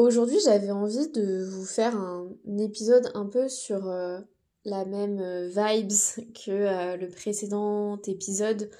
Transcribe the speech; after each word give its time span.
Aujourd'hui, 0.00 0.38
j'avais 0.42 0.70
envie 0.70 1.10
de 1.10 1.44
vous 1.44 1.66
faire 1.66 1.94
un, 1.94 2.30
épisode 2.58 3.10
un 3.12 3.26
peu 3.26 3.50
sur 3.50 3.86
euh, 3.86 4.18
la 4.64 4.86
même 4.86 5.20
euh, 5.20 5.48
vibes 5.48 5.92
que 6.32 6.50
euh, 6.50 6.96
le 6.96 7.06
précédent 7.08 8.00
épisode, 8.06 8.70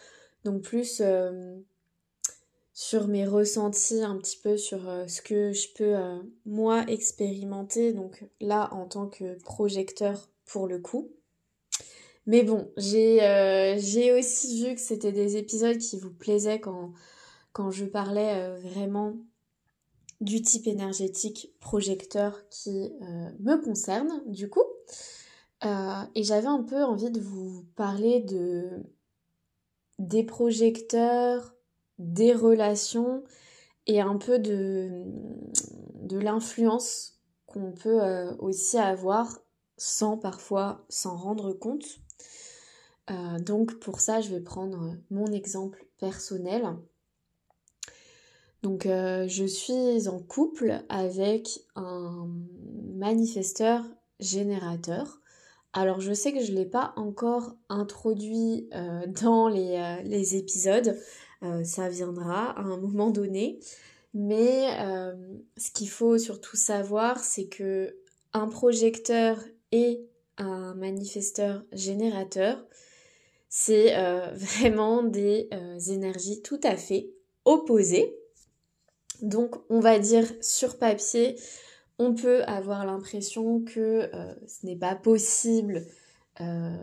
donc 0.45 0.63
plus 0.63 1.03
sur 2.73 3.09
mes 3.09 3.27
ressentis, 3.27 4.01
un 4.01 4.17
petit 4.17 4.39
peu 4.39 4.57
sur 4.57 4.81
ce 5.07 5.21
que 5.21 5.53
je 5.53 5.69
peux 5.75 5.95
moi 6.47 6.87
expérimenter, 6.89 7.93
donc 7.93 8.25
là 8.41 8.73
en 8.73 8.87
tant 8.87 9.07
que 9.07 9.39
projecteur 9.43 10.27
pour 10.47 10.67
le 10.67 10.79
coup. 10.79 11.11
Mais 12.25 12.45
bon, 12.45 12.71
j'ai 12.79 14.13
aussi 14.19 14.65
vu 14.65 14.75
que 14.75 14.81
c'était 14.81 15.13
des 15.13 15.37
épisodes 15.37 15.77
qui 15.77 15.99
vous 15.99 16.15
plaisaient 16.15 16.61
quand, 16.61 16.95
quand 17.53 17.71
je 17.71 17.85
parlais 17.85 18.57
vraiment 18.61 19.19
du 20.21 20.43
type 20.43 20.67
énergétique 20.67 21.55
projecteur 21.61 22.49
qui 22.51 22.93
euh, 23.03 23.31
me 23.41 23.57
concerne 23.57 24.23
du 24.27 24.49
coup. 24.49 24.65
Euh, 25.65 26.03
et 26.15 26.23
j'avais 26.23 26.47
un 26.47 26.63
peu 26.63 26.83
envie 26.83 27.11
de 27.11 27.21
vous 27.21 27.65
parler 27.77 28.21
de 28.21 28.69
des 29.99 30.25
projecteurs, 30.25 31.55
des 31.99 32.33
relations 32.35 33.23
et 33.87 34.01
un 34.01 34.17
peu 34.17 34.39
de, 34.39 35.05
l'influence 36.11 37.21
qu'on 37.47 37.73
peut 37.73 38.03
euh, 38.03 38.35
aussi 38.39 38.79
avoir 38.79 39.41
sans 39.77 40.17
parfois 40.17 40.85
s'en 40.89 41.17
rendre 41.17 41.53
compte. 41.53 42.01
donc 43.41 43.79
pour 43.81 44.01
ça, 44.01 44.21
je 44.21 44.31
vais 44.31 44.41
prendre 44.41 44.95
mon 45.11 45.27
exemple 45.27 45.87
personnel. 45.99 46.77
Donc 48.63 48.85
euh, 48.87 49.27
je 49.27 49.45
suis 49.45 50.09
en 50.09 50.19
couple 50.19 50.83
avec 50.89 51.61
un 51.77 52.29
manifesteur 52.95 53.85
générateur. 54.19 55.21
Alors 55.73 56.01
je 56.01 56.13
sais 56.13 56.33
que 56.33 56.41
je 56.41 56.53
ne 56.53 56.59
l'ai 56.59 56.67
pas 56.67 56.93
encore 56.97 57.57
introduit 57.69 58.69
euh, 58.75 59.07
dans 59.23 59.49
les, 59.49 59.77
euh, 59.77 60.03
les 60.03 60.37
épisodes, 60.37 60.97
ça 61.65 61.89
viendra 61.89 62.51
à 62.51 62.61
un 62.61 62.77
moment 62.77 63.09
donné. 63.09 63.61
Mais 64.13 64.67
ce 65.57 65.71
qu'il 65.71 65.89
faut 65.89 66.19
surtout 66.19 66.59
savoir, 66.59 67.21
c'est 67.21 67.47
que 67.47 67.97
un 68.35 68.47
projecteur 68.47 69.39
et 69.73 70.05
un 70.37 70.75
manifesteur 70.75 71.65
générateur, 71.73 72.63
c'est 73.49 73.95
vraiment 74.35 75.03
des 75.03 75.49
énergies 75.89 76.43
tout 76.43 76.61
à 76.63 76.77
fait 76.77 77.11
opposées. 77.47 78.20
Donc 79.23 79.57
on 79.69 79.81
va 79.81 79.99
dire 79.99 80.27
sur 80.41 80.79
papier, 80.79 81.37
on 81.99 82.15
peut 82.15 82.43
avoir 82.45 82.87
l'impression 82.87 83.61
que 83.61 84.09
euh, 84.15 84.35
ce 84.47 84.65
n'est 84.65 84.77
pas 84.77 84.95
possible 84.95 85.85
euh, 86.41 86.77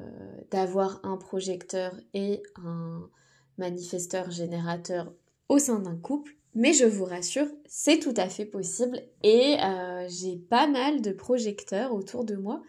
d'avoir 0.52 1.00
un 1.04 1.18
projecteur 1.18 1.96
et 2.14 2.44
un 2.64 3.10
manifesteur 3.58 4.30
générateur 4.30 5.12
au 5.50 5.58
sein 5.58 5.80
d'un 5.80 5.96
couple. 5.96 6.34
Mais 6.54 6.74
je 6.74 6.86
vous 6.86 7.06
rassure, 7.06 7.48
c'est 7.68 8.00
tout 8.00 8.14
à 8.16 8.30
fait 8.30 8.46
possible 8.46 9.02
et 9.24 9.58
euh, 9.64 10.08
j'ai 10.08 10.38
pas 10.38 10.68
mal 10.68 11.02
de 11.02 11.12
projecteurs 11.12 11.94
autour 11.94 12.24
de 12.24 12.36
moi 12.36 12.62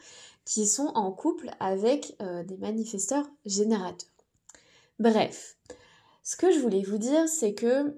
qui 0.45 0.67
sont 0.67 0.91
en 0.95 1.13
couple 1.13 1.51
avec 1.61 2.17
des 2.47 2.57
manifesteurs 2.57 3.27
générateurs. 3.45 4.09
Bref, 4.99 5.59
ce 6.23 6.37
que 6.37 6.51
je 6.51 6.59
voulais 6.59 6.83
vous 6.83 6.97
dire, 6.97 7.29
c'est 7.29 7.53
que 7.53 7.95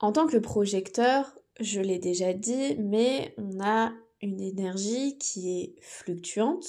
en 0.00 0.12
tant 0.12 0.26
que 0.26 0.38
projecteur, 0.38 1.34
je 1.60 1.80
l'ai 1.80 1.98
déjà 1.98 2.32
dit, 2.32 2.76
mais 2.78 3.34
on 3.36 3.60
a 3.62 3.92
une 4.22 4.40
énergie 4.40 5.18
qui 5.18 5.60
est 5.60 5.74
fluctuante. 5.80 6.64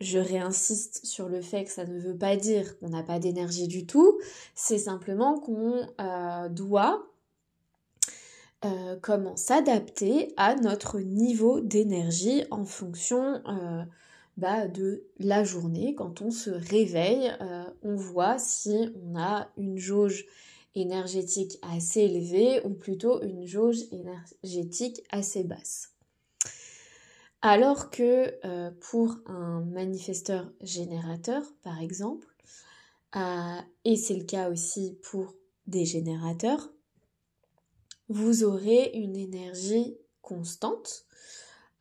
Je 0.00 0.18
réinsiste 0.18 1.06
sur 1.06 1.28
le 1.28 1.40
fait 1.40 1.64
que 1.64 1.70
ça 1.70 1.84
ne 1.84 1.98
veut 1.98 2.16
pas 2.16 2.36
dire 2.36 2.78
qu'on 2.78 2.90
n'a 2.90 3.02
pas 3.02 3.18
d'énergie 3.18 3.68
du 3.68 3.86
tout, 3.86 4.18
c'est 4.54 4.78
simplement 4.78 5.38
qu'on 5.38 5.86
euh, 6.00 6.48
doit 6.48 7.06
euh, 8.64 8.96
comment 9.00 9.36
s'adapter 9.36 10.34
à 10.36 10.56
notre 10.56 10.98
niveau 11.00 11.60
d'énergie 11.60 12.44
en 12.50 12.64
fonction 12.64 13.40
euh, 13.46 13.84
bah, 14.36 14.66
de 14.66 15.04
la 15.18 15.44
journée. 15.44 15.94
Quand 15.94 16.22
on 16.22 16.30
se 16.30 16.50
réveille, 16.50 17.30
on 17.82 17.94
voit 17.94 18.38
si 18.38 18.90
on 19.02 19.16
a 19.18 19.48
une 19.56 19.78
jauge 19.78 20.26
énergétique 20.74 21.58
assez 21.62 22.00
élevée 22.00 22.60
ou 22.64 22.70
plutôt 22.70 23.22
une 23.22 23.46
jauge 23.46 23.82
énergétique 23.92 25.02
assez 25.10 25.44
basse. 25.44 25.94
Alors 27.46 27.90
que 27.90 28.34
euh, 28.46 28.70
pour 28.80 29.18
un 29.26 29.60
manifesteur 29.60 30.50
générateur, 30.62 31.42
par 31.62 31.78
exemple, 31.78 32.26
euh, 33.16 33.58
et 33.84 33.96
c'est 33.96 34.16
le 34.16 34.24
cas 34.24 34.50
aussi 34.50 34.98
pour 35.02 35.34
des 35.66 35.84
générateurs, 35.84 36.70
vous 38.08 38.44
aurez 38.44 38.92
une 38.94 39.14
énergie 39.14 39.98
constante. 40.22 41.04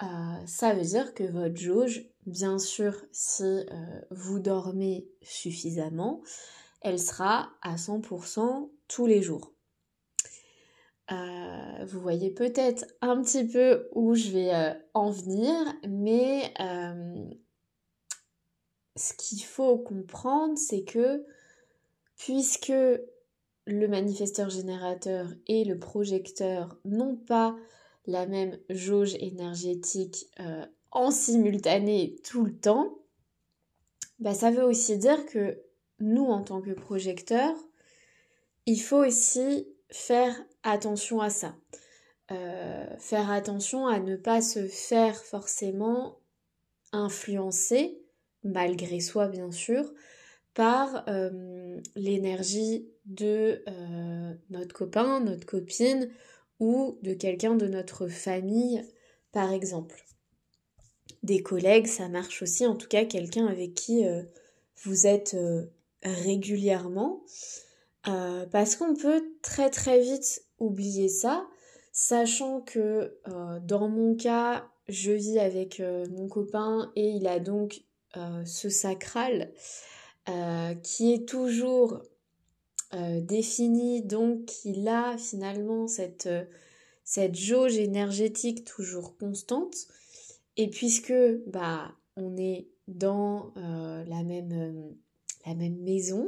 Euh, 0.02 0.06
ça 0.48 0.74
veut 0.74 0.84
dire 0.84 1.14
que 1.14 1.24
votre 1.24 1.56
jauge, 1.56 2.06
bien 2.25 2.60
sûr, 2.60 2.94
si 3.14 3.66
vous 4.12 4.40
dormez 4.40 5.08
suffisamment, 5.22 6.22
elle 6.84 7.00
sera 7.00 7.50
à 7.62 7.76
100% 7.76 8.70
tous 8.88 9.06
les 9.08 9.22
jours. 9.22 9.54
Euh, 11.12 11.86
vous 11.86 12.00
voyez 12.00 12.30
peut-être 12.30 12.86
un 13.02 13.22
petit 13.22 13.46
peu 13.46 13.90
où 13.94 14.16
je 14.16 14.30
vais 14.30 14.54
euh, 14.54 14.74
en 14.94 15.10
venir, 15.10 15.54
mais 15.88 16.54
euh, 16.60 17.26
ce 18.96 19.14
qu'il 19.14 19.44
faut 19.44 19.78
comprendre, 19.78 20.58
c'est 20.58 20.84
que 20.84 21.26
puisque 22.18 22.74
le 23.66 23.88
manifesteur 23.88 24.50
générateur 24.50 25.28
et 25.48 25.66
le 25.66 25.78
projecteur 25.78 26.78
n'ont 26.86 27.16
pas 27.16 27.56
la 28.06 28.26
même 28.26 28.58
jauge 28.70 29.16
énergétique 29.16 30.30
en 30.92 31.12
simultané 31.12 32.18
tout 32.24 32.44
le 32.44 32.56
temps, 32.56 32.98
bah, 34.20 34.34
ça 34.34 34.52
veut 34.52 34.64
aussi 34.64 34.98
dire 34.98 35.26
que 35.26 35.64
nous, 36.00 36.26
en 36.26 36.44
tant 36.44 36.62
que 36.62 36.72
projecteurs, 36.72 37.56
il 38.66 38.80
faut 38.80 39.04
aussi 39.06 39.68
faire 39.90 40.36
attention 40.64 41.22
à 41.22 41.30
ça. 41.30 41.56
Euh, 42.31 42.86
faire 43.00 43.30
attention 43.30 43.86
à 43.88 44.00
ne 44.00 44.16
pas 44.16 44.42
se 44.42 44.68
faire 44.68 45.16
forcément 45.24 46.20
influencer, 46.92 48.00
malgré 48.44 49.02
soi 49.02 49.28
bien 49.28 49.52
sûr, 49.52 49.94
par 50.54 51.04
euh, 51.09 51.80
l'énergie 51.96 52.88
de 53.06 53.64
euh, 53.68 54.34
notre 54.50 54.74
copain, 54.74 55.20
notre 55.20 55.46
copine 55.46 56.10
ou 56.60 56.98
de 57.02 57.14
quelqu'un 57.14 57.56
de 57.56 57.68
notre 57.68 58.08
famille, 58.08 58.84
par 59.31 59.52
exemple. 59.52 60.06
Des 61.24 61.42
collègues, 61.42 61.88
ça 61.88 62.08
marche 62.08 62.42
aussi, 62.42 62.66
en 62.66 62.75
tout 62.75 62.88
cas 62.88 63.06
quelqu'un 63.06 63.48
avec 63.48 63.74
qui 63.74 64.04
vous 64.84 65.08
êtes 65.08 65.36
régulièrement. 66.03 67.24
Euh, 68.08 68.46
parce 68.47 68.75
qu'on 68.75 68.96
peut 68.96 69.24
très 69.41 69.69
très 69.69 70.02
vite 70.02 70.44
oublier 70.59 71.08
ça, 71.08 71.47
sachant 71.94 72.59
que 72.62 73.18
euh, 73.28 73.59
dans 73.62 73.88
mon 73.88 74.16
cas, 74.16 74.68
je 74.90 75.12
vis 75.12 75.40
avec 75.40 75.80
euh, 75.80 76.06
mon 76.12 76.28
copain 76.28 76.92
et 76.96 77.09
il 77.09 77.28
a 77.28 77.40
donc 77.40 77.84
ce 78.46 78.69
sacral 78.69 79.52
qui 80.84 81.13
est 81.13 81.28
toujours 81.28 82.03
défini, 82.94 84.03
donc 84.03 84.63
il 84.66 84.88
a 84.88 85.18
finalement 85.18 85.88
cette, 85.88 86.30
cette 87.03 87.34
jauge 87.34 87.80
énergétique 87.80 88.66
toujours 88.66 89.18
constante. 89.18 89.75
Et 90.57 90.69
puisque 90.69 91.16
bah 91.48 91.92
on 92.18 92.38
est 92.38 92.68
dans 92.88 93.51
la 93.56 94.24
même 94.24 94.95
la 95.45 95.56
même 95.56 95.78
maison, 95.78 96.28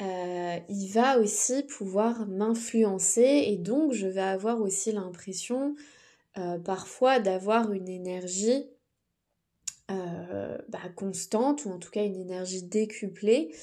euh, 0.00 0.58
il 0.70 0.88
va 0.88 1.18
aussi 1.18 1.62
pouvoir 1.62 2.26
m'influencer 2.26 3.44
et 3.48 3.56
donc 3.56 3.92
je 3.92 4.06
vais 4.06 4.22
avoir 4.22 4.62
aussi 4.62 4.92
l'impression 4.92 5.74
euh, 6.38 6.58
parfois 6.58 7.18
d'avoir 7.18 7.72
une 7.72 7.88
énergie 7.88 8.64
euh, 9.90 10.56
bah, 10.70 10.78
constante 10.96 11.66
ou 11.66 11.70
en 11.70 11.78
tout 11.78 11.90
cas 11.90 12.04
une 12.04 12.16
énergie 12.16 12.62
décuplée 12.62 13.54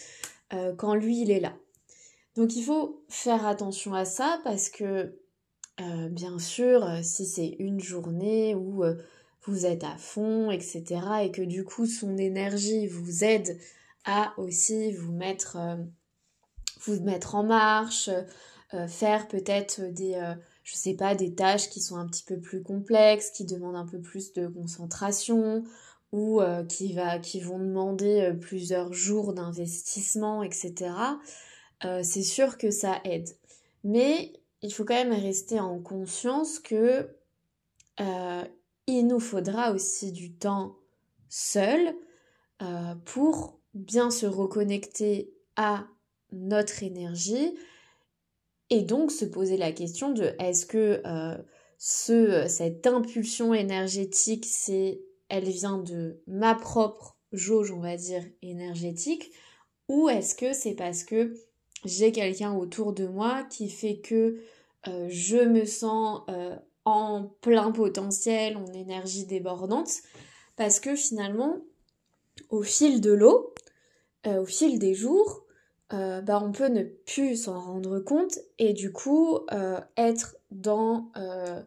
quand 0.78 0.96
lui 0.96 1.24
il 1.24 1.32
est 1.32 1.42
là. 1.42 1.58
Donc 2.38 2.56
il 2.56 2.64
faut 2.64 3.04
faire 3.10 3.46
attention 3.46 3.94
à 3.94 4.06
ça 4.06 4.40
parce 4.46 4.70
que 4.70 5.20
bien 6.10 6.40
sûr 6.40 6.88
si 7.04 7.26
c'est 7.26 7.58
une 7.60 7.82
journée 7.82 8.56
où 8.56 8.82
vous 9.42 9.66
êtes 9.66 9.84
à 9.84 9.98
fond 9.98 10.50
etc 10.50 11.02
et 11.24 11.32
que 11.32 11.42
du 11.42 11.66
coup 11.66 11.86
son 11.86 12.18
énergie 12.18 12.88
vous 12.88 13.26
aide 13.26 13.60
à 14.08 14.34
aussi 14.38 14.92
vous 14.94 15.12
mettre 15.12 15.58
vous 16.86 17.00
mettre 17.02 17.36
en 17.36 17.44
marche, 17.44 18.10
euh, 18.74 18.88
faire 18.88 19.28
peut-être 19.28 19.82
des, 19.82 20.16
euh, 20.16 20.34
je 20.64 20.76
sais 20.76 20.94
pas, 20.94 21.16
des 21.16 21.34
tâches 21.34 21.70
qui 21.70 21.82
sont 21.82 21.98
un 21.98 22.08
petit 22.08 22.24
peu 22.24 22.40
plus 22.40 22.64
complexes, 22.64 23.32
qui 23.32 23.46
demandent 23.46 23.76
un 23.76 23.86
peu 23.86 24.00
plus 24.00 24.34
de 24.34 24.48
concentration 24.48 25.64
ou 26.12 26.42
euh, 26.42 26.64
qui, 26.64 26.94
va, 26.94 27.20
qui 27.20 27.42
vont 27.42 27.60
demander 27.60 28.22
euh, 28.22 28.34
plusieurs 28.34 28.94
jours 28.94 29.34
d'investissement, 29.34 30.44
etc. 30.44 30.92
Euh, 31.84 32.02
c'est 32.04 32.24
sûr 32.24 32.58
que 32.58 32.72
ça 32.72 33.00
aide. 33.04 33.30
Mais 33.84 34.34
il 34.62 34.74
faut 34.74 34.86
quand 34.86 34.96
même 34.96 35.14
rester 35.14 35.60
en 35.60 35.80
conscience 35.80 36.60
que 36.60 37.10
il 38.90 39.08
nous 39.08 39.20
faudra 39.20 39.72
aussi 39.72 40.12
du 40.12 40.32
temps 40.32 40.76
seul 41.30 41.96
pour 43.06 43.57
bien 43.78 44.12
se 44.12 44.26
reconnecter 44.26 45.34
à 45.56 45.88
notre 46.32 46.84
énergie 46.84 47.56
et 48.70 48.82
donc 48.82 49.12
se 49.12 49.26
poser 49.26 49.58
la 49.58 49.72
question 49.72 50.12
de 50.12 50.34
est-ce 50.40 50.66
que 50.66 51.02
euh, 51.06 51.38
ce, 51.78 52.48
cette 52.48 52.86
impulsion 52.86 53.54
énergétique, 53.54 54.46
c'est, 54.46 55.02
elle 55.30 55.48
vient 55.50 55.78
de 55.78 56.22
ma 56.28 56.56
propre 56.56 57.18
jauge, 57.32 57.72
on 57.72 57.80
va 57.80 57.96
dire, 57.96 58.24
énergétique, 58.42 59.32
ou 59.88 60.10
est-ce 60.10 60.36
que 60.36 60.54
c'est 60.54 60.76
parce 60.76 61.04
que 61.04 61.34
j'ai 61.86 62.12
quelqu'un 62.12 62.54
autour 62.54 62.94
de 62.94 63.06
moi 63.08 63.44
qui 63.44 63.70
fait 63.70 64.00
que 64.00 64.42
euh, 64.88 65.08
je 65.10 65.38
me 65.38 65.66
sens 65.66 66.22
euh, 66.30 66.56
en 66.84 67.30
plein 67.42 67.72
potentiel, 67.72 68.58
en 68.58 68.68
énergie 68.74 69.26
débordante, 69.26 69.92
parce 70.56 70.80
que 70.80 70.96
finalement, 70.96 71.58
au 72.50 72.64
fil 72.64 73.02
de 73.02 73.12
l'eau, 73.12 73.54
au 74.28 74.46
fil 74.46 74.78
des 74.80 74.94
jours, 74.94 75.48
euh, 75.94 76.20
bah, 76.22 76.42
on 76.44 76.52
peut 76.52 76.68
ne 76.68 76.84
plus 76.84 77.44
s'en 77.44 77.60
rendre 77.60 78.00
compte 78.00 78.40
et 78.60 78.74
du 78.74 78.92
coup 78.92 79.40
euh, 79.54 79.80
être 79.96 80.36
euh, 80.52 81.62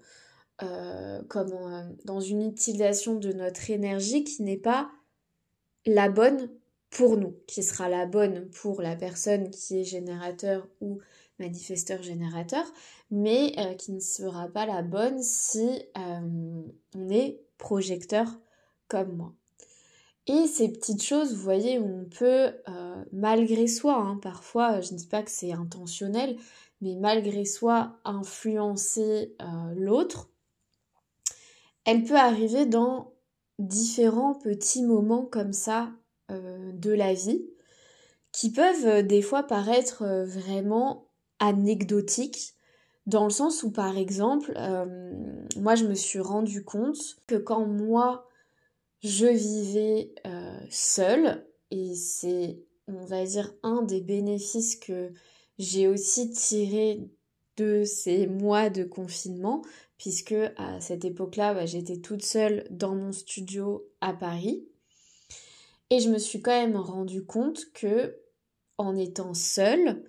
dans 2.04 2.20
une 2.20 2.46
utilisation 2.46 3.14
de 3.14 3.32
notre 3.32 3.70
énergie 3.70 4.24
qui 4.24 4.42
n'est 4.42 4.58
pas 4.58 4.90
la 5.86 6.10
bonne 6.10 6.50
pour 6.90 7.16
nous, 7.16 7.34
qui 7.46 7.62
sera 7.62 7.88
la 7.88 8.04
bonne 8.04 8.50
pour 8.50 8.82
la 8.82 8.94
personne 8.94 9.48
qui 9.50 9.80
est 9.80 9.84
générateur 9.84 10.68
ou 10.82 10.98
manifesteur 11.38 12.02
générateur, 12.02 12.66
mais 13.10 13.54
qui 13.78 13.92
ne 13.92 14.00
sera 14.00 14.48
pas 14.48 14.66
la 14.66 14.82
bonne 14.82 15.22
si 15.22 15.82
on 15.94 17.08
est 17.08 17.40
projecteur 17.56 18.26
comme 18.88 19.16
moi. 19.16 19.39
Et 20.26 20.46
ces 20.46 20.70
petites 20.70 21.02
choses, 21.02 21.34
vous 21.34 21.42
voyez, 21.42 21.78
où 21.78 22.02
on 22.02 22.04
peut, 22.04 22.52
euh, 22.68 23.04
malgré 23.12 23.66
soi, 23.66 23.96
hein, 23.96 24.18
parfois, 24.22 24.80
je 24.80 24.92
ne 24.92 24.98
dis 24.98 25.06
pas 25.06 25.22
que 25.22 25.30
c'est 25.30 25.52
intentionnel, 25.52 26.36
mais 26.80 26.94
malgré 26.96 27.44
soi, 27.44 27.98
influencer 28.04 29.34
euh, 29.40 29.74
l'autre, 29.76 30.28
elle 31.84 32.04
peut 32.04 32.16
arriver 32.16 32.66
dans 32.66 33.12
différents 33.58 34.34
petits 34.34 34.82
moments 34.82 35.24
comme 35.24 35.52
ça 35.52 35.90
euh, 36.30 36.70
de 36.72 36.92
la 36.92 37.14
vie, 37.14 37.44
qui 38.32 38.52
peuvent 38.52 39.04
des 39.04 39.22
fois 39.22 39.42
paraître 39.42 40.04
vraiment 40.24 41.08
anecdotiques, 41.40 42.54
dans 43.06 43.24
le 43.24 43.30
sens 43.30 43.64
où, 43.64 43.72
par 43.72 43.96
exemple, 43.96 44.52
moi, 45.56 45.74
je 45.74 45.84
me 45.84 45.94
suis 45.94 46.20
rendu 46.20 46.62
compte 46.62 47.16
que 47.26 47.34
quand 47.34 47.66
moi, 47.66 48.29
je 49.02 49.26
vivais 49.26 50.12
euh, 50.26 50.60
seule 50.68 51.46
et 51.70 51.94
c'est, 51.94 52.58
on 52.86 53.04
va 53.04 53.24
dire, 53.24 53.52
un 53.62 53.82
des 53.82 54.00
bénéfices 54.00 54.76
que 54.76 55.12
j'ai 55.58 55.88
aussi 55.88 56.30
tiré 56.30 57.00
de 57.56 57.84
ces 57.84 58.26
mois 58.26 58.70
de 58.70 58.84
confinement, 58.84 59.62
puisque 59.98 60.34
à 60.56 60.80
cette 60.80 61.04
époque-là, 61.04 61.54
bah, 61.54 61.66
j'étais 61.66 61.98
toute 61.98 62.24
seule 62.24 62.66
dans 62.70 62.94
mon 62.94 63.12
studio 63.12 63.86
à 64.00 64.14
Paris. 64.14 64.66
Et 65.90 66.00
je 66.00 66.08
me 66.08 66.18
suis 66.18 66.40
quand 66.40 66.58
même 66.58 66.76
rendu 66.76 67.24
compte 67.24 67.70
que, 67.72 68.16
en 68.78 68.96
étant 68.96 69.34
seule, 69.34 70.04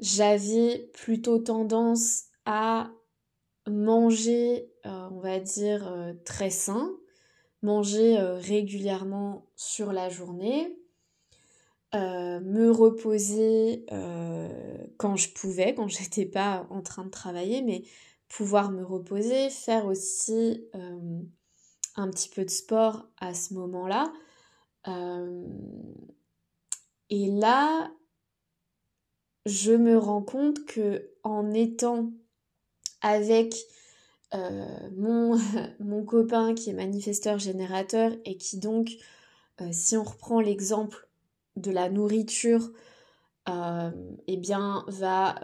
j'avais 0.00 0.90
plutôt 0.92 1.38
tendance 1.38 2.24
à 2.44 2.90
manger, 3.68 4.70
euh, 4.84 5.08
on 5.12 5.20
va 5.20 5.38
dire, 5.38 5.86
euh, 5.86 6.12
très 6.24 6.50
sain, 6.50 6.90
manger 7.62 8.18
euh, 8.18 8.36
régulièrement 8.38 9.46
sur 9.56 9.92
la 9.92 10.08
journée, 10.08 10.76
euh, 11.94 12.40
me 12.40 12.70
reposer 12.70 13.86
euh, 13.92 14.86
quand 14.98 15.16
je 15.16 15.30
pouvais, 15.30 15.74
quand 15.74 15.88
j'étais 15.88 16.26
pas 16.26 16.66
en 16.70 16.82
train 16.82 17.04
de 17.04 17.10
travailler, 17.10 17.62
mais 17.62 17.84
pouvoir 18.28 18.70
me 18.70 18.84
reposer, 18.84 19.50
faire 19.50 19.86
aussi 19.86 20.66
un 21.96 22.08
petit 22.08 22.30
peu 22.30 22.44
de 22.44 22.50
sport 22.50 23.06
à 23.18 23.34
ce 23.34 23.52
moment-là. 23.52 24.10
et 27.10 27.30
là, 27.30 27.92
je 29.44 29.72
me 29.72 29.98
rends 29.98 30.22
compte 30.22 30.64
que 30.64 31.10
en 31.24 31.52
étant 31.52 32.10
avec 33.02 33.54
euh, 34.34 34.90
mon, 35.80 36.04
copain 36.04 36.54
qui 36.54 36.70
est 36.70 36.74
manifesteur 36.74 37.38
générateur 37.38 38.12
et 38.24 38.36
qui 38.36 38.58
donc, 38.58 38.90
euh, 39.60 39.68
si 39.72 39.96
on 39.96 40.04
reprend 40.04 40.40
l'exemple 40.40 41.08
de 41.56 41.70
la 41.70 41.88
nourriture, 41.90 42.70
euh, 43.48 43.90
eh 44.26 44.36
bien, 44.36 44.84
va 44.88 45.34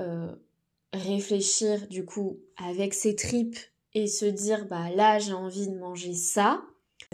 réfléchir 0.94 1.86
du 1.88 2.04
coup 2.04 2.38
avec 2.56 2.94
ses 2.94 3.14
tripes 3.14 3.58
et 3.94 4.06
se 4.06 4.24
dire 4.24 4.66
bah 4.66 4.88
là 4.94 5.18
j'ai 5.18 5.34
envie 5.34 5.68
de 5.68 5.76
manger 5.76 6.14
ça. 6.14 6.62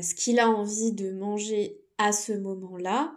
Ce 0.01 0.15
qu'il 0.15 0.39
a 0.39 0.49
envie 0.49 0.93
de 0.93 1.11
manger 1.11 1.81
à 1.99 2.13
ce 2.13 2.33
moment-là, 2.33 3.13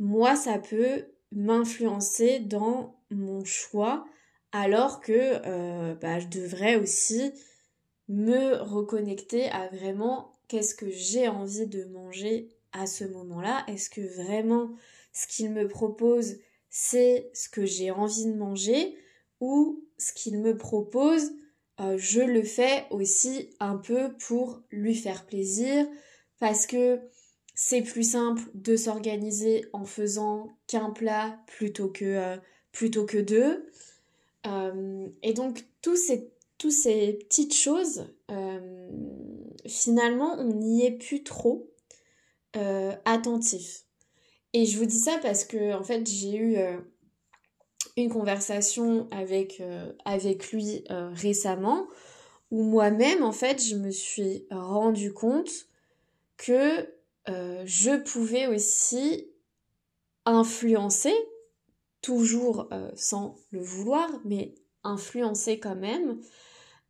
moi 0.00 0.34
ça 0.34 0.58
peut 0.58 1.04
m'influencer 1.30 2.40
dans 2.40 2.96
mon 3.10 3.44
choix 3.44 4.04
alors 4.50 5.00
que 5.00 5.94
bah, 6.00 6.18
je 6.18 6.26
devrais 6.26 6.76
aussi 6.76 7.32
me 8.12 8.56
reconnecter 8.62 9.48
à 9.50 9.68
vraiment 9.68 10.32
qu'est-ce 10.46 10.74
que 10.74 10.90
j'ai 10.90 11.28
envie 11.28 11.66
de 11.66 11.84
manger 11.84 12.50
à 12.72 12.86
ce 12.86 13.04
moment-là. 13.04 13.64
Est-ce 13.68 13.88
que 13.88 14.02
vraiment 14.02 14.70
ce 15.12 15.26
qu'il 15.26 15.50
me 15.50 15.66
propose, 15.66 16.36
c'est 16.68 17.30
ce 17.32 17.48
que 17.48 17.64
j'ai 17.64 17.90
envie 17.90 18.26
de 18.26 18.34
manger 18.34 18.96
ou 19.40 19.84
ce 19.98 20.12
qu'il 20.12 20.40
me 20.40 20.56
propose, 20.56 21.32
euh, 21.80 21.96
je 21.98 22.20
le 22.20 22.42
fais 22.42 22.84
aussi 22.90 23.50
un 23.60 23.76
peu 23.76 24.12
pour 24.26 24.62
lui 24.70 24.94
faire 24.94 25.24
plaisir 25.24 25.86
parce 26.38 26.66
que 26.66 27.00
c'est 27.54 27.82
plus 27.82 28.10
simple 28.10 28.42
de 28.54 28.76
s'organiser 28.76 29.64
en 29.72 29.84
faisant 29.84 30.50
qu'un 30.66 30.90
plat 30.90 31.38
plutôt 31.46 31.88
que, 31.88 32.04
euh, 32.04 33.22
deux. 33.22 33.66
Euh, 34.46 35.08
et 35.22 35.32
donc 35.32 35.64
tous 35.82 35.96
ces 35.96 36.32
toutes 36.62 36.70
ces 36.70 37.14
petites 37.14 37.54
choses, 37.54 38.06
euh, 38.30 38.88
finalement, 39.66 40.36
on 40.38 40.44
n'y 40.44 40.86
est 40.86 40.92
plus 40.92 41.24
trop 41.24 41.68
euh, 42.54 42.94
attentif. 43.04 43.82
Et 44.52 44.64
je 44.64 44.78
vous 44.78 44.86
dis 44.86 45.00
ça 45.00 45.18
parce 45.22 45.44
que, 45.44 45.74
en 45.74 45.82
fait, 45.82 46.06
j'ai 46.08 46.36
eu 46.36 46.56
euh, 46.58 46.78
une 47.96 48.10
conversation 48.10 49.08
avec, 49.10 49.60
avec 50.04 50.52
lui 50.52 50.84
récemment 50.88 51.88
où 52.52 52.62
moi-même, 52.62 53.24
en 53.24 53.32
fait, 53.32 53.60
je 53.60 53.74
me 53.74 53.90
suis 53.90 54.46
rendu 54.52 55.12
compte 55.12 55.50
que 56.36 56.88
je 57.26 58.00
pouvais 58.02 58.46
aussi 58.46 59.26
influencer, 60.26 61.14
toujours 62.02 62.68
sans 62.94 63.34
le 63.50 63.60
vouloir, 63.60 64.08
mais 64.24 64.54
influencer 64.84 65.58
quand 65.58 65.76
même 65.76 66.20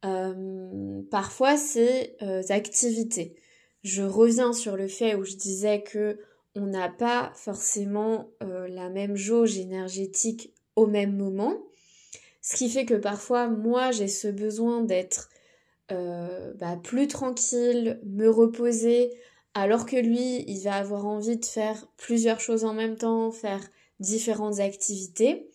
parfois, 0.02 1.56
c'est 1.56 2.16
euh, 2.22 2.42
activités. 2.48 3.36
Je 3.82 4.02
reviens 4.02 4.52
sur 4.52 4.76
le 4.76 4.88
fait 4.88 5.14
où 5.14 5.24
je 5.24 5.36
disais 5.36 5.82
que 5.82 6.18
on 6.54 6.66
n'a 6.66 6.88
pas 6.88 7.32
forcément 7.34 8.30
euh, 8.42 8.68
la 8.68 8.90
même 8.90 9.16
jauge 9.16 9.58
énergétique 9.58 10.52
au 10.76 10.86
même 10.86 11.16
moment. 11.16 11.56
Ce 12.40 12.56
qui 12.56 12.68
fait 12.68 12.84
que 12.84 12.94
parfois, 12.94 13.48
moi, 13.48 13.90
j'ai 13.92 14.08
ce 14.08 14.28
besoin 14.28 14.82
d'être 14.82 15.28
bah, 16.58 16.78
plus 16.82 17.06
tranquille, 17.06 18.00
me 18.06 18.26
reposer, 18.30 19.12
alors 19.54 19.84
que 19.84 19.96
lui, 19.96 20.42
il 20.48 20.62
va 20.62 20.76
avoir 20.76 21.06
envie 21.06 21.36
de 21.36 21.44
faire 21.44 21.86
plusieurs 21.98 22.40
choses 22.40 22.64
en 22.64 22.72
même 22.72 22.96
temps, 22.96 23.30
faire 23.30 23.60
différentes 24.00 24.60
activités. 24.60 25.50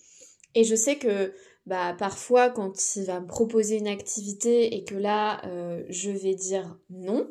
Et 0.56 0.64
je 0.64 0.76
sais 0.76 0.98
que 0.98 1.34
bah 1.68 1.94
parfois 2.00 2.50
quand 2.50 2.96
il 2.96 3.04
va 3.04 3.20
me 3.20 3.28
proposer 3.28 3.78
une 3.78 3.90
activité 3.90 4.74
et 4.76 4.86
que 4.86 4.96
là 4.96 5.46
euh, 5.46 5.84
je 5.90 6.10
vais 6.10 6.34
dire 6.34 6.80
non, 6.90 7.30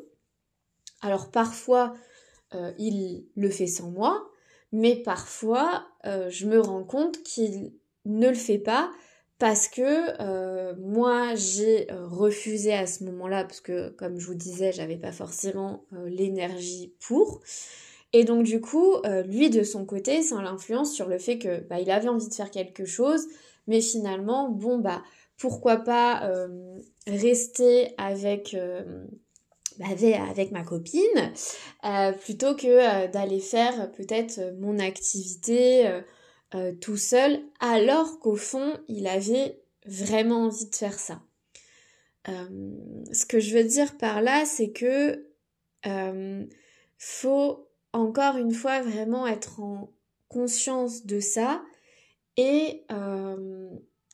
alors 1.01 1.31
parfois 1.31 1.95
euh, 2.53 2.71
il 2.77 3.25
le 3.35 3.49
fait 3.49 3.65
sans 3.65 3.89
moi, 3.89 4.29
mais 4.71 4.95
parfois 4.95 5.87
euh, 6.05 6.29
je 6.29 6.45
me 6.45 6.59
rends 6.59 6.83
compte 6.83 7.23
qu'il 7.23 7.73
ne 8.05 8.29
le 8.29 8.35
fait 8.35 8.59
pas 8.59 8.91
parce 9.39 9.67
que 9.67 10.75
moi 10.79 11.33
j'ai 11.35 11.87
refusé 11.91 12.73
à 12.73 12.85
ce 12.87 13.03
moment-là 13.05 13.43
parce 13.43 13.61
que 13.61 13.89
comme 13.89 14.19
je 14.19 14.27
vous 14.27 14.35
disais 14.35 14.71
j'avais 14.71 14.97
pas 14.97 15.11
forcément 15.11 15.83
l'énergie 16.05 16.93
pour. 16.99 17.41
Et 18.13 18.23
donc 18.23 18.43
du 18.43 18.61
coup 18.61 18.95
lui 19.25 19.51
de 19.51 19.61
son 19.61 19.85
côté 19.85 20.23
ça 20.23 20.41
l'influence 20.41 20.91
sur 20.91 21.07
le 21.07 21.19
fait 21.19 21.37
que 21.37 21.59
bah, 21.67 21.79
il 21.79 21.91
avait 21.91 22.07
envie 22.07 22.29
de 22.29 22.33
faire 22.33 22.49
quelque 22.49 22.85
chose 22.85 23.27
mais 23.67 23.81
finalement 23.81 24.49
bon 24.49 24.79
bah 24.79 25.03
pourquoi 25.37 25.77
pas 25.77 26.29
rester 27.05 27.93
avec 27.97 28.57
bah, 29.77 29.85
avec 30.29 30.51
ma 30.51 30.63
copine 30.63 31.31
plutôt 32.21 32.55
que 32.55 33.07
d'aller 33.11 33.39
faire 33.39 33.91
peut-être 33.91 34.39
mon 34.59 34.79
activité 34.79 36.01
euh, 36.55 36.71
tout 36.79 36.95
seul, 36.95 37.41
alors 37.59 38.19
qu'au 38.19 38.37
fond, 38.37 38.79
il 38.87 39.07
avait 39.07 39.61
vraiment 39.85 40.45
envie 40.45 40.69
de 40.69 40.75
faire 40.75 40.97
ça. 40.97 41.21
Euh, 42.29 42.71
ce 43.11 43.25
que 43.25 43.41
je 43.41 43.57
veux 43.57 43.65
dire 43.65 43.97
par 43.97 44.21
là, 44.21 44.45
c'est 44.45 44.71
que 44.71 45.27
euh, 45.85 46.45
faut 46.97 47.67
encore 47.91 48.37
une 48.37 48.53
fois 48.53 48.81
vraiment 48.81 49.27
être 49.27 49.59
en 49.59 49.91
conscience 50.29 51.05
de 51.05 51.19
ça 51.19 51.61
et, 52.37 52.85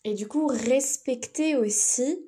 et 0.03 0.13
du 0.13 0.27
coup 0.27 0.47
respecter 0.47 1.55
aussi 1.55 2.25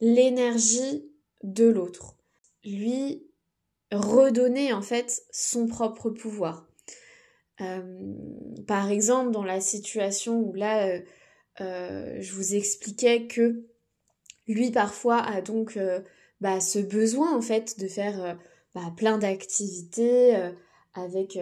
l'énergie 0.00 1.10
de 1.42 1.64
l'autre. 1.64 2.16
Lui 2.64 3.26
redonner 3.92 4.72
en 4.72 4.82
fait 4.82 5.22
son 5.30 5.66
propre 5.66 6.10
pouvoir. 6.10 6.68
Euh, 7.60 8.14
par 8.66 8.90
exemple, 8.90 9.30
dans 9.30 9.44
la 9.44 9.60
situation 9.60 10.40
où 10.40 10.52
là, 10.54 10.88
euh, 10.88 11.00
euh, 11.60 12.16
je 12.20 12.32
vous 12.32 12.54
expliquais 12.54 13.26
que 13.26 13.64
lui 14.48 14.70
parfois 14.70 15.18
a 15.18 15.40
donc 15.40 15.78
bah, 16.40 16.60
ce 16.60 16.78
besoin 16.78 17.36
en 17.36 17.42
fait 17.42 17.78
de 17.78 17.86
faire 17.86 18.38
bah, 18.74 18.92
plein 18.96 19.18
d'activités 19.18 20.34
avec, 20.94 21.38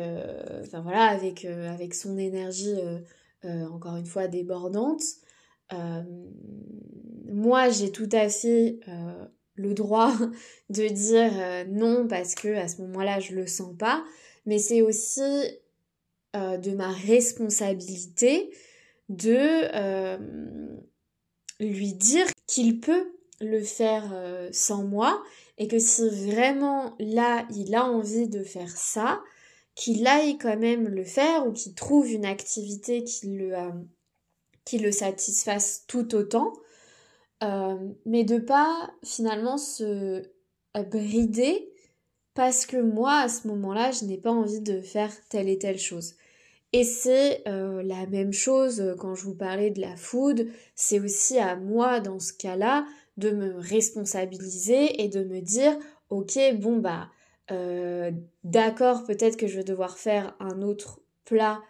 enfin 0.61 0.83
voilà, 0.83 1.05
avec 1.05 1.45
avec 1.47 1.95
son 1.95 2.19
énergie 2.19 2.75
encore 3.45 3.97
une 3.97 4.07
fois 4.07 4.29
débordante. 4.29 5.03
moi, 7.27 7.71
j'ai 7.71 7.93
tout 7.93 8.09
à 8.13 8.29
fait 8.29 8.81
le 9.55 9.75
droit 9.75 10.13
de 10.71 10.89
dire 10.89 11.67
non 11.69 12.07
parce 12.09 12.35
que 12.35 12.49
à 12.55 12.69
ce 12.69 12.83
moment-là, 12.83 13.21
je 13.21 13.35
le 13.35 13.47
sens 13.47 13.75
pas. 13.79 14.05
Mais 14.47 14.59
c'est 14.59 14.83
aussi 14.83 15.21
euh, 16.37 16.59
de 16.59 16.71
ma 16.71 16.93
responsabilité 16.93 18.53
de 19.09 19.35
euh, 19.75 20.17
lui 21.59 21.93
dire 21.93 22.27
qu'il 22.47 22.79
peut 22.79 23.11
le 23.41 23.61
faire 23.63 24.11
euh, 24.13 24.49
sans 24.53 24.85
moi 24.85 25.25
et 25.59 25.67
que 25.67 25.81
si 25.81 26.09
vraiment 26.09 26.95
là 27.01 27.49
il 27.53 27.75
a 27.75 27.85
envie 27.85 28.29
de 28.29 28.45
faire 28.45 28.71
ça, 28.77 29.21
qu'il 29.75 30.07
aille 30.07 30.39
quand 30.39 30.59
même 30.59 30.89
le 30.89 31.05
faire 31.05 31.47
ou 31.47 31.53
qu'il 31.53 31.75
trouve 31.75 32.11
une 32.11 32.25
activité 32.25 33.05
qui 33.05 33.29
le, 33.29 33.55
qui 34.65 34.79
le 34.79 34.93
satisfasse 34.93 35.85
tout 35.87 36.15
autant, 36.15 36.53
mais 38.05 38.25
de 38.25 38.39
pas 38.39 38.91
finalement 39.03 39.57
se 39.57 40.23
brider 40.91 41.71
parce 42.35 42.67
que 42.67 42.77
moi 42.77 43.21
à 43.21 43.29
ce 43.29 43.49
moment-là 43.49 43.91
je 43.91 44.05
n'ai 44.05 44.19
pas 44.19 44.31
envie 44.31 44.61
de 44.61 44.81
faire 44.81 45.13
telle 45.29 45.49
et 45.49 45.59
telle 45.59 45.79
chose. 45.79 46.15
Et 46.73 46.85
c'est 46.85 47.47
euh, 47.49 47.83
la 47.83 48.07
même 48.07 48.33
chose 48.33 48.81
euh, 48.81 48.95
quand 48.95 49.15
je 49.15 49.25
vous 49.25 49.35
parlais 49.35 49.71
de 49.71 49.81
la 49.81 49.97
food, 49.97 50.47
c'est 50.77 51.01
aussi 51.01 51.39
à 51.39 51.57
moi 51.57 51.99
dans 51.99 52.21
ce 52.21 52.33
cas-là 52.33 52.87
de 53.17 53.31
me 53.33 53.59
responsabiliser 53.59 55.03
et 55.03 55.09
de 55.09 55.25
me 55.25 55.41
dire 55.41 55.77
ok 56.11 56.39
bon 56.59 56.77
bah 56.79 57.09
euh, 57.51 58.11
d'accord 58.45 59.05
peut-être 59.05 59.37
que 59.37 59.47
je 59.47 59.57
vais 59.57 59.65
devoir 59.65 59.99
faire 59.99 60.37
un 60.41 60.63
autre 60.63 61.01
plat 61.25 61.61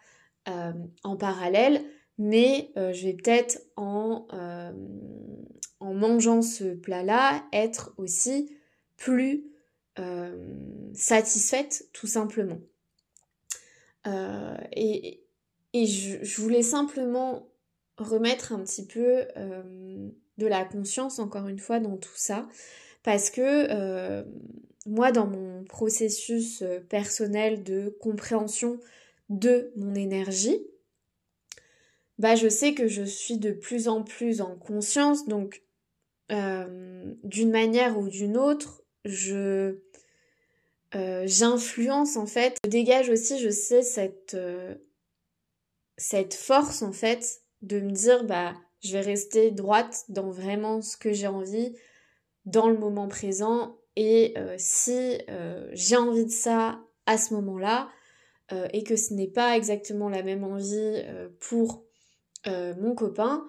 en 1.05 1.17
parallèle, 1.17 1.85
mais 2.19 2.73
je 2.75 3.05
vais 3.05 3.13
peut-être 3.13 3.61
en, 3.77 4.27
mangeant 5.81 6.43
ce 6.43 6.75
plat-là 6.75 7.45
être 7.53 7.95
aussi 7.99 8.51
plus 8.97 9.45
satisfaite 10.95 11.89
tout 11.93 12.09
simplement. 12.09 12.59
Euh, 14.07 14.57
et, 14.73 15.23
et 15.73 15.87
je, 15.87 16.41
voulais 16.41 16.63
simplement 16.63 17.49
remettre 17.99 18.53
un 18.53 18.61
petit 18.61 18.87
peu 18.87 19.27
euh, 19.37 20.09
de 20.39 20.47
la 20.47 20.65
conscience, 20.65 21.19
encore 21.19 21.49
une 21.49 21.59
fois, 21.59 21.81
dans 21.81 21.97
tout 21.97 22.17
ça. 22.17 22.49
Parce 23.03 23.31
que 23.31 23.41
euh, 23.43 24.25
moi, 24.87 25.13
dans 25.13 25.27
mon 25.27 25.65
processus 25.65 26.65
personnel 26.89 27.63
de 27.63 27.97
compréhension 28.01 28.81
de 29.29 29.73
mon 29.77 29.95
énergie, 29.95 30.61
bah, 32.19 32.35
je 32.35 32.49
sais 32.49 32.75
que 32.75 32.89
je 32.89 33.03
suis 33.03 33.39
de 33.39 33.53
plus 33.53 33.89
en 33.89 34.03
plus 34.03 34.41
en 34.41 34.57
conscience. 34.57 35.27
Donc, 35.27 35.63
d'une 36.31 37.51
manière 37.51 37.99
ou 37.99 38.09
d'une 38.09 38.37
autre, 38.37 38.83
je 39.05 39.81
euh, 40.97 41.23
j'influence 41.27 42.17
en 42.17 42.27
fait, 42.27 42.57
je 42.65 42.71
dégage 42.71 43.11
aussi, 43.11 43.39
je 43.39 43.51
sais, 43.51 43.83
cette, 43.83 44.35
euh, 44.35 44.75
cette 45.97 46.35
force 46.35 46.83
en 46.83 46.93
fait 46.93 47.43
de 47.63 47.79
me 47.79 47.93
dire 47.93 48.25
bah 48.25 48.55
je 48.83 48.93
vais 48.93 49.01
rester 49.01 49.53
droite 49.53 50.05
dans 50.09 50.31
vraiment 50.31 50.83
ce 50.83 50.97
que 50.97 51.13
j'ai 51.13 51.29
envie, 51.29 51.77
dans 52.45 52.69
le 52.69 52.77
moment 52.77 53.07
présent 53.07 53.77
et 54.03 54.33
euh, 54.39 54.55
si 54.57 55.19
j'ai 55.73 55.97
envie 55.97 56.25
de 56.25 56.31
ça 56.31 56.81
à 57.05 57.19
ce 57.19 57.35
moment-là 57.35 57.91
et 58.73 58.83
que 58.83 58.97
ce 58.97 59.13
n'est 59.13 59.29
pas 59.29 59.57
exactement 59.57 60.09
la 60.09 60.23
même 60.25 60.43
envie 60.43 61.05
pour 61.39 61.85
mon 62.47 62.95
copain, 62.97 63.47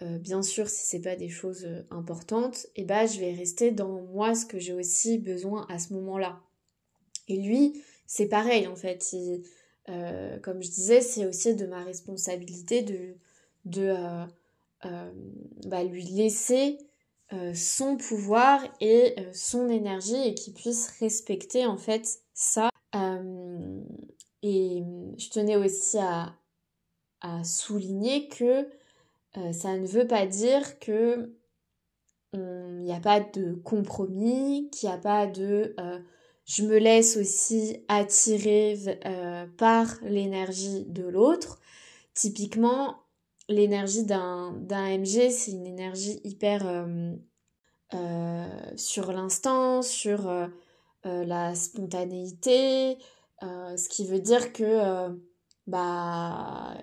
bien 0.00 0.42
sûr 0.42 0.68
si 0.70 0.86
c'est 0.86 1.02
pas 1.02 1.16
des 1.16 1.28
choses 1.28 1.68
importantes, 1.90 2.66
et 2.74 2.84
bah 2.84 3.04
je 3.04 3.20
vais 3.20 3.34
rester 3.34 3.70
dans 3.70 4.00
moi 4.00 4.34
ce 4.34 4.46
que 4.46 4.58
j'ai 4.58 4.72
aussi 4.72 5.18
besoin 5.18 5.66
à 5.68 5.78
ce 5.78 5.92
moment-là. 5.92 6.40
Et 7.28 7.36
lui, 7.36 7.82
c'est 8.06 8.28
pareil 8.28 8.66
en 8.66 8.76
fait. 8.76 9.04
Euh, 9.88 10.38
comme 10.38 10.62
je 10.62 10.70
disais, 10.70 11.00
c'est 11.00 11.26
aussi 11.26 11.54
de 11.54 11.66
ma 11.66 11.82
responsabilité 11.82 12.82
de, 12.82 13.14
de 13.64 13.88
euh, 13.88 14.24
euh, 14.84 15.10
bah, 15.66 15.82
lui 15.84 16.04
laisser 16.04 16.78
son 17.54 17.96
pouvoir 17.96 18.60
et 18.80 19.14
son 19.32 19.68
énergie 19.68 20.20
et 20.26 20.34
qu'il 20.34 20.52
puisse 20.52 20.88
respecter 20.98 21.64
en 21.64 21.76
fait 21.76 22.20
ça. 22.34 22.70
et 24.42 24.82
je 25.16 25.30
tenais 25.30 25.56
aussi 25.56 25.98
à, 25.98 26.34
à 27.20 27.44
souligner 27.44 28.28
que 28.28 28.68
ça 29.52 29.76
ne 29.76 29.86
veut 29.86 30.08
pas 30.08 30.26
dire 30.26 30.78
que 30.80 31.36
il 32.32 32.84
n'y 32.84 32.92
a 32.92 33.00
pas 33.00 33.20
de 33.20 33.54
compromis, 33.54 34.68
qu'il 34.70 34.88
n'y 34.88 34.94
a 34.94 34.98
pas 34.98 35.26
de 35.26 35.74
je 36.50 36.64
me 36.64 36.78
laisse 36.78 37.16
aussi 37.16 37.76
attirer 37.86 38.76
euh, 39.06 39.46
par 39.56 39.86
l'énergie 40.02 40.84
de 40.86 41.06
l'autre. 41.06 41.60
Typiquement, 42.12 42.96
l'énergie 43.50 44.04
d'un 44.04 44.54
MG, 44.70 45.30
c'est 45.30 45.50
une 45.52 45.66
énergie 45.66 46.20
hyper 46.24 46.66
euh, 46.66 47.12
euh, 47.94 48.48
sur 48.76 49.12
l'instant, 49.12 49.82
sur 49.82 50.30
la 51.04 51.54
spontanéité, 51.54 52.98
ce 53.42 53.88
qui 53.88 54.06
veut 54.06 54.20
dire 54.20 54.52
que 54.52 55.08
bah 55.66 56.74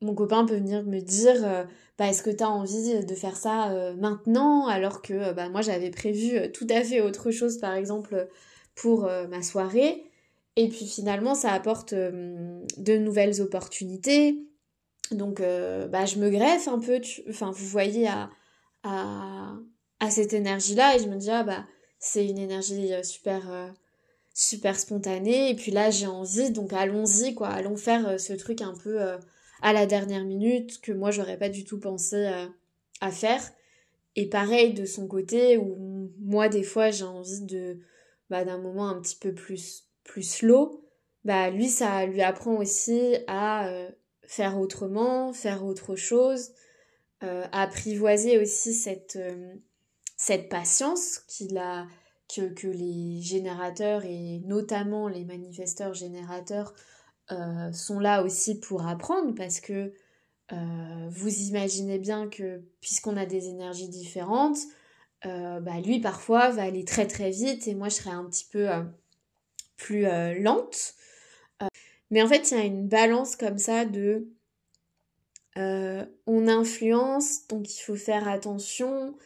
mon 0.00 0.14
copain 0.14 0.46
peut 0.46 0.56
venir 0.56 0.82
me 0.84 1.00
dire 1.00 1.66
bah 1.98 2.08
est-ce 2.08 2.22
que 2.22 2.30
tu 2.30 2.42
as 2.42 2.50
envie 2.50 3.04
de 3.04 3.14
faire 3.14 3.36
ça 3.36 3.94
maintenant? 3.96 4.66
Alors 4.66 5.02
que 5.02 5.32
bah 5.34 5.50
moi 5.50 5.60
j'avais 5.60 5.90
prévu 5.90 6.50
tout 6.52 6.66
à 6.70 6.82
fait 6.82 7.02
autre 7.02 7.30
chose 7.30 7.58
par 7.58 7.74
exemple 7.74 8.28
pour 8.76 9.06
euh, 9.06 9.26
ma 9.26 9.42
soirée. 9.42 10.04
Et 10.54 10.68
puis 10.68 10.86
finalement, 10.86 11.34
ça 11.34 11.50
apporte 11.50 11.92
euh, 11.92 12.60
de 12.76 12.96
nouvelles 12.96 13.42
opportunités. 13.42 14.38
Donc, 15.12 15.40
euh, 15.40 15.88
bah, 15.88 16.04
je 16.06 16.18
me 16.18 16.30
greffe 16.30 16.68
un 16.68 16.78
peu, 16.78 17.00
enfin, 17.28 17.50
vous 17.50 17.66
voyez, 17.66 18.08
à, 18.08 18.30
à, 18.82 19.54
à 20.00 20.10
cette 20.10 20.32
énergie-là. 20.32 20.96
Et 20.96 20.98
je 21.00 21.08
me 21.08 21.16
dis, 21.16 21.30
ah 21.30 21.42
bah, 21.42 21.66
c'est 21.98 22.26
une 22.26 22.38
énergie 22.38 22.92
super, 23.02 23.72
super 24.34 24.78
spontanée. 24.78 25.50
Et 25.50 25.54
puis 25.54 25.70
là, 25.70 25.90
j'ai 25.90 26.06
envie, 26.06 26.50
donc 26.50 26.72
allons-y, 26.72 27.34
quoi. 27.34 27.48
Allons 27.48 27.76
faire 27.76 28.20
ce 28.20 28.32
truc 28.32 28.60
un 28.60 28.74
peu 28.74 29.00
à 29.62 29.72
la 29.72 29.86
dernière 29.86 30.24
minute 30.24 30.80
que 30.80 30.92
moi, 30.92 31.10
j'aurais 31.10 31.38
pas 31.38 31.48
du 31.48 31.64
tout 31.64 31.80
pensé 31.80 32.30
à 33.00 33.10
faire. 33.10 33.42
Et 34.16 34.28
pareil 34.28 34.72
de 34.72 34.86
son 34.86 35.06
côté, 35.06 35.58
où 35.58 36.10
moi, 36.18 36.48
des 36.48 36.62
fois, 36.62 36.90
j'ai 36.90 37.04
envie 37.04 37.42
de 37.42 37.78
bah, 38.30 38.44
d'un 38.44 38.58
moment 38.58 38.88
un 38.88 39.00
petit 39.00 39.16
peu 39.16 39.32
plus, 39.34 39.84
plus 40.04 40.22
slow, 40.22 40.82
bah, 41.24 41.50
lui, 41.50 41.68
ça 41.68 42.06
lui 42.06 42.22
apprend 42.22 42.56
aussi 42.56 43.16
à 43.26 43.68
euh, 43.68 43.90
faire 44.26 44.58
autrement, 44.58 45.32
faire 45.32 45.64
autre 45.64 45.96
chose. 45.96 46.52
apprivoiser 47.20 48.38
aussi 48.38 48.74
cette, 48.74 49.18
cette 50.16 50.48
patience 50.48 51.20
qu'il 51.28 51.56
a, 51.58 51.86
que, 52.32 52.52
que, 52.52 52.66
les 52.68 53.20
générateurs 53.22 54.04
et 54.04 54.40
notamment 54.44 55.08
les 55.08 55.24
manifesteurs 55.24 55.94
générateurs 55.94 56.74
sont 57.72 57.98
là 57.98 58.22
aussi 58.22 58.60
pour 58.60 58.86
apprendre 58.86 59.34
parce 59.34 59.60
que 59.60 59.92
vous 60.50 61.34
imaginez 61.48 61.98
bien 61.98 62.28
que 62.28 62.62
puisqu'on 62.80 63.16
a 63.16 63.26
des 63.26 63.48
énergies 63.48 63.88
différentes, 63.88 64.58
euh, 65.24 65.60
bah, 65.60 65.80
lui 65.80 65.98
parfois 65.98 66.50
va 66.50 66.62
aller 66.62 66.84
très 66.84 67.06
très 67.06 67.30
vite 67.30 67.66
et 67.66 67.74
moi 67.74 67.88
je 67.88 67.94
serai 67.94 68.10
un 68.10 68.24
petit 68.24 68.46
peu 68.50 68.70
euh, 68.70 68.82
plus 69.76 70.06
euh, 70.06 70.34
lente. 70.38 70.94
Mais 72.10 72.22
en 72.22 72.28
fait, 72.28 72.50
il 72.50 72.56
y 72.56 72.60
a 72.60 72.64
une 72.64 72.88
balance 72.88 73.36
comme 73.36 73.58
ça 73.58 73.84
de 73.84 74.28
on 76.26 76.48
influence, 76.48 77.46
donc 77.48 77.74
il 77.74 77.80
faut 77.80 77.96
faire 77.96 78.28
attention. 78.28 79.16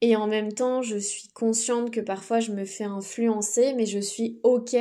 Et 0.00 0.16
en 0.16 0.26
même 0.26 0.52
temps, 0.52 0.82
je 0.82 0.96
suis 0.96 1.28
consciente 1.28 1.92
que 1.92 2.00
parfois 2.00 2.40
je 2.40 2.50
me 2.50 2.64
fais 2.64 2.84
influencer, 2.84 3.74
mais 3.74 3.86
je 3.86 4.00
suis 4.00 4.40
ok 4.42 4.76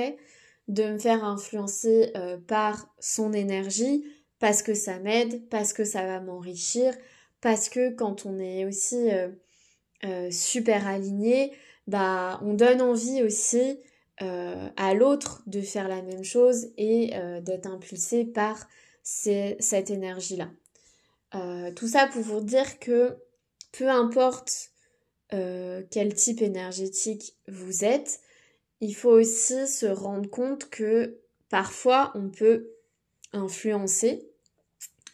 de 0.68 0.84
me 0.94 0.98
faire 0.98 1.24
influencer 1.24 2.12
par 2.48 2.92
son 3.00 3.32
énergie 3.32 4.06
parce 4.40 4.62
que 4.62 4.74
ça 4.74 5.00
m'aide, 5.00 5.48
parce 5.50 5.74
que 5.74 5.84
ça 5.84 6.04
va 6.04 6.20
m'enrichir, 6.20 6.96
parce 7.42 7.70
que 7.70 7.94
quand 7.94 8.26
on 8.26 8.40
est 8.40 8.66
aussi 8.66 9.10
euh, 10.04 10.30
super 10.32 10.88
aligné, 10.88 11.54
bah 11.88 12.40
on 12.44 12.54
donne 12.54 12.82
envie 12.82 13.24
aussi 13.24 13.80
euh, 14.22 14.70
à 14.76 14.94
l'autre 14.94 15.44
de 15.46 15.62
faire 15.62 15.88
la 15.88 16.02
même 16.02 16.24
chose 16.24 16.68
et 16.78 17.16
euh, 17.16 17.42
d'être 17.42 17.68
impulsé 17.68 18.26
par 18.26 18.68
cette 19.04 19.90
énergie-là. 19.90 20.50
tout 21.76 21.88
ça 21.88 22.08
pour 22.08 22.22
vous 22.24 22.42
dire 22.42 22.78
que 22.80 23.16
peu 23.72 23.88
importe 23.88 24.72
quel 25.30 26.14
type 26.14 26.42
énergétique 26.42 27.38
vous 27.48 27.86
êtes, 27.86 28.20
il 28.82 28.94
faut 28.94 29.12
aussi 29.12 29.66
se 29.66 29.86
rendre 29.86 30.30
compte 30.30 30.70
que 30.70 31.22
parfois 31.48 32.12
on 32.16 32.30
peut 32.30 32.70
influencer 33.32 34.30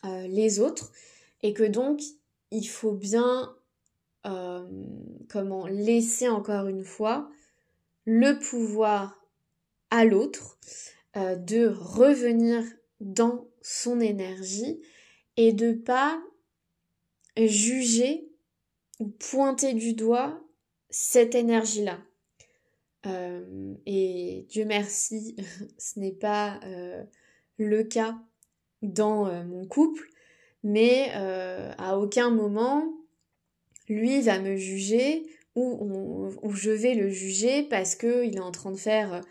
les 0.03 0.59
autres 0.59 0.91
et 1.43 1.53
que 1.53 1.63
donc 1.63 2.01
il 2.49 2.67
faut 2.67 2.93
bien 2.93 3.55
euh, 4.25 4.65
comment 5.29 5.67
laisser 5.67 6.29
encore 6.29 6.67
une 6.67 6.85
fois 6.85 7.29
le 8.05 8.39
pouvoir 8.39 9.19
à 9.89 10.05
l'autre 10.05 10.59
euh, 11.15 11.35
de 11.35 11.67
revenir 11.67 12.63
dans 12.99 13.47
son 13.61 13.99
énergie 13.99 14.81
et 15.37 15.53
de 15.53 15.73
pas 15.73 16.21
juger 17.37 18.29
ou 18.99 19.07
pointer 19.07 19.73
du 19.73 19.93
doigt 19.93 20.39
cette 20.89 21.35
énergie-là. 21.35 21.99
Euh, 23.05 23.73
et 23.85 24.45
Dieu 24.49 24.65
merci, 24.65 25.35
ce 25.77 25.99
n'est 25.99 26.11
pas 26.11 26.59
le 27.57 27.83
cas 27.83 28.17
dans 28.81 29.43
mon 29.43 29.65
couple, 29.65 30.09
mais 30.63 31.11
à 31.11 31.97
aucun 31.97 32.29
moment 32.29 32.85
lui 33.87 34.21
va 34.21 34.39
me 34.39 34.55
juger 34.55 35.25
ou, 35.55 36.29
je 36.53 36.71
vais 36.71 36.95
le 36.95 37.09
juger 37.09 37.63
parce 37.63 37.95
qu'il 37.95 38.35
est 38.35 38.39
en 38.39 38.51
train 38.51 38.71
de 38.71 38.77
faire 38.77 39.21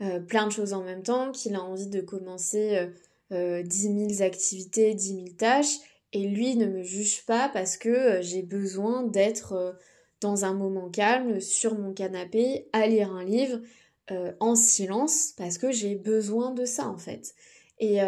euh, 0.00 0.20
plein 0.20 0.46
de 0.46 0.52
choses 0.52 0.72
en 0.72 0.82
même 0.82 1.02
temps, 1.02 1.32
qu'il 1.32 1.54
a 1.54 1.62
envie 1.62 1.88
de 1.88 2.00
commencer 2.00 2.88
euh, 3.32 3.62
10 3.62 3.88
euh, 3.88 4.08
000 4.08 4.22
activités, 4.22 4.94
10 4.94 5.08
000 5.08 5.24
tâches, 5.36 5.78
et 6.12 6.28
lui 6.28 6.54
ne 6.56 6.66
me 6.66 6.82
juge 6.84 7.24
pas 7.26 7.48
parce 7.48 7.76
que 7.76 7.88
euh, 7.88 8.22
j'ai 8.22 8.42
besoin 8.42 9.02
d'être 9.02 9.76
dans 10.20 10.44
un 10.44 10.54
moment 10.54 10.88
calme, 10.88 11.40
sur 11.40 11.76
mon 11.76 11.92
canapé, 11.92 12.68
à 12.72 12.86
lire 12.86 13.10
un 13.12 13.24
livre, 13.24 13.60
en 14.38 14.54
silence, 14.54 15.34
parce 15.36 15.58
que 15.58 15.72
j'ai 15.72 15.96
besoin 15.96 16.52
de 16.52 16.64
ça 16.64 16.88
en 16.88 16.96
fait. 16.96 17.34
Et 17.80 17.98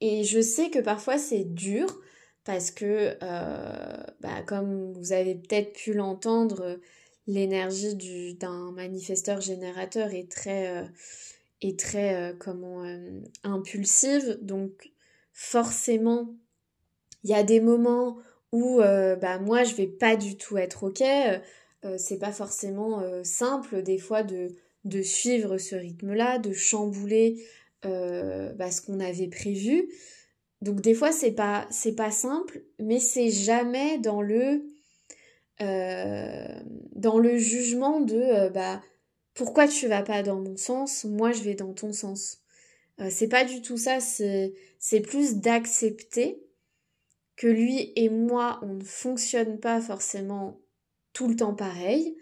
je 0.00 0.40
sais 0.40 0.68
que 0.68 0.80
parfois 0.80 1.16
c'est 1.16 1.44
dur, 1.44 1.86
parce 2.44 2.70
que, 2.70 3.16
euh, 3.22 3.96
bah, 4.20 4.42
comme 4.46 4.92
vous 4.94 5.12
avez 5.12 5.34
peut-être 5.34 5.72
pu 5.74 5.92
l'entendre, 5.92 6.80
l'énergie 7.26 8.34
d'un 8.34 8.72
manifesteur 8.72 9.40
générateur 9.40 10.12
est 10.12 10.30
très, 10.30 10.68
euh, 10.68 10.86
euh, 11.94 13.20
impulsive. 13.44 14.38
Donc, 14.42 14.92
forcément, 15.32 16.34
il 17.22 17.30
y 17.30 17.34
a 17.34 17.44
des 17.44 17.60
moments 17.60 18.18
où 18.50 18.80
bah, 18.80 19.38
moi, 19.38 19.64
je 19.64 19.74
vais 19.76 19.86
pas 19.86 20.16
du 20.16 20.36
tout 20.36 20.58
être 20.58 20.84
OK. 20.84 21.02
c'est 21.96 22.18
pas 22.18 22.32
forcément 22.32 23.02
simple, 23.24 23.82
des 23.82 23.96
fois, 23.96 24.22
de, 24.24 24.48
de 24.84 25.00
suivre 25.00 25.56
ce 25.56 25.74
rythme-là, 25.74 26.38
de 26.38 26.52
chambouler 26.52 27.46
bah, 27.82 28.70
ce 28.70 28.82
qu'on 28.82 29.00
avait 29.00 29.28
prévu. 29.28 29.88
Donc 30.62 30.80
des 30.80 30.94
fois 30.94 31.10
c'est 31.10 31.32
pas 31.32 31.68
pas 31.96 32.10
simple, 32.12 32.62
mais 32.78 33.00
c'est 33.00 33.30
jamais 33.30 33.98
dans 33.98 34.22
le 34.22 34.64
euh, 35.60 36.46
dans 36.94 37.18
le 37.18 37.36
jugement 37.36 38.00
de 38.00 38.14
euh, 38.14 38.48
bah 38.48 38.80
pourquoi 39.34 39.66
tu 39.66 39.88
vas 39.88 40.02
pas 40.02 40.22
dans 40.22 40.40
mon 40.40 40.56
sens, 40.56 41.04
moi 41.04 41.32
je 41.32 41.42
vais 41.42 41.54
dans 41.56 41.72
ton 41.72 41.92
sens. 41.92 42.38
Euh, 43.00 43.08
c'est 43.10 43.26
pas 43.26 43.44
du 43.44 43.60
tout 43.60 43.76
ça, 43.76 43.98
c'est 43.98 44.54
c'est 44.78 45.00
plus 45.00 45.38
d'accepter 45.38 46.40
que 47.34 47.48
lui 47.48 47.92
et 47.96 48.08
moi 48.08 48.60
on 48.62 48.74
ne 48.74 48.84
fonctionne 48.84 49.58
pas 49.58 49.80
forcément 49.80 50.60
tout 51.12 51.26
le 51.26 51.34
temps 51.34 51.54
pareil, 51.54 52.16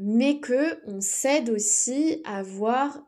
mais 0.00 0.40
que 0.40 0.80
on 0.86 1.02
s'aide 1.02 1.50
aussi 1.50 2.22
à 2.24 2.42
voir 2.42 3.06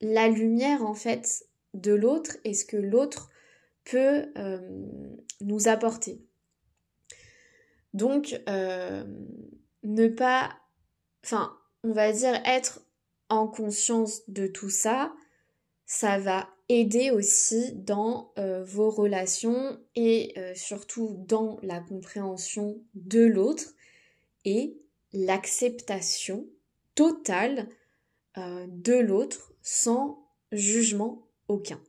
la 0.00 0.28
lumière 0.28 0.84
en 0.84 0.94
fait 0.94 1.46
de 1.74 1.92
l'autre 1.92 2.36
et 2.44 2.54
ce 2.54 2.64
que 2.64 2.76
l'autre 2.76 3.30
peut 3.84 4.26
euh, 4.36 4.58
nous 5.40 5.68
apporter. 5.68 6.20
Donc, 7.92 8.40
euh, 8.48 9.04
ne 9.82 10.08
pas, 10.08 10.56
enfin, 11.24 11.56
on 11.82 11.92
va 11.92 12.12
dire 12.12 12.40
être 12.44 12.80
en 13.28 13.48
conscience 13.48 14.22
de 14.28 14.46
tout 14.46 14.70
ça, 14.70 15.12
ça 15.86 16.18
va 16.18 16.48
aider 16.68 17.10
aussi 17.10 17.72
dans 17.72 18.32
euh, 18.38 18.62
vos 18.62 18.90
relations 18.90 19.80
et 19.96 20.34
surtout 20.54 21.24
dans 21.26 21.58
la 21.62 21.80
compréhension 21.80 22.80
de 22.94 23.24
l'autre 23.24 23.74
et 24.44 24.78
l'acceptation 25.12 26.46
totale 26.94 27.68
de 28.36 28.94
l'autre 28.94 29.52
sans 29.62 30.28
jugement 30.52 31.29
aucun. 31.50 31.80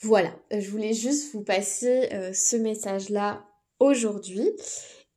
Voilà, 0.00 0.32
je 0.50 0.70
voulais 0.70 0.92
juste 0.92 1.32
vous 1.32 1.42
passer 1.42 2.08
euh, 2.12 2.32
ce 2.32 2.56
message-là 2.56 3.44
aujourd'hui 3.78 4.48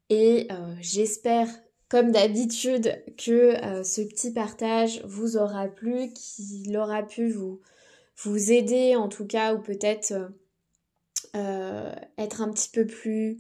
et 0.09 0.47
euh, 0.51 0.73
j'espère 0.79 1.47
comme 1.89 2.11
d'habitude 2.11 3.03
que 3.17 3.63
euh, 3.63 3.83
ce 3.83 4.01
petit 4.01 4.31
partage 4.31 5.01
vous 5.05 5.37
aura 5.37 5.67
plu, 5.67 6.13
qu'il 6.13 6.75
aura 6.77 7.03
pu 7.03 7.29
vous, 7.29 7.61
vous 8.23 8.51
aider 8.51 8.95
en 8.95 9.07
tout 9.07 9.27
cas 9.27 9.53
ou 9.53 9.59
peut-être 9.59 10.13
être 12.17 12.41
un 12.41 12.51
petit 12.51 12.69
peu 12.69 12.85
plus, 12.85 13.37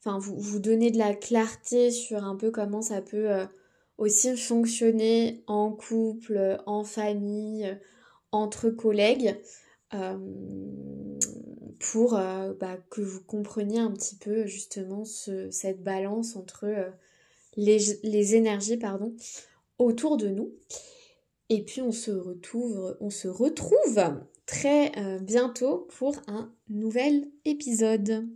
enfin 0.00 0.18
vous, 0.18 0.38
vous 0.38 0.58
donner 0.58 0.90
de 0.90 0.98
la 0.98 1.14
clarté 1.14 1.90
sur 1.90 2.24
un 2.24 2.36
peu 2.36 2.50
comment 2.50 2.80
ça 2.80 3.02
peut 3.02 3.28
aussi 3.98 4.34
fonctionner 4.36 5.44
en 5.46 5.70
couple, 5.70 6.58
en 6.64 6.84
famille, 6.84 7.78
entre 8.34 8.68
collègues 8.68 9.36
euh, 9.94 10.18
pour 11.78 12.16
euh, 12.16 12.52
bah, 12.54 12.76
que 12.90 13.00
vous 13.00 13.22
compreniez 13.22 13.78
un 13.78 13.92
petit 13.92 14.16
peu 14.16 14.44
justement 14.46 15.04
cette 15.04 15.84
balance 15.84 16.34
entre 16.34 16.64
euh, 16.64 16.90
les, 17.56 18.34
énergies 18.34 18.76
pardon, 18.76 19.14
autour 19.78 20.16
de 20.16 20.28
nous. 20.28 20.52
Et 21.48 21.62
puis 21.62 21.80
on 21.80 21.92
se 21.92 22.10
retrouve, 22.10 22.96
on 23.00 23.10
se 23.10 23.28
retrouve 23.28 24.00
très 24.46 24.90
bientôt 25.20 25.86
pour 25.96 26.16
un 26.26 26.52
nouvel 26.68 27.30
épisode. 27.44 28.26